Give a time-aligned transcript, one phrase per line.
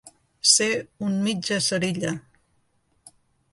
[0.51, 0.69] Ser
[1.09, 2.17] un mitjacerilla.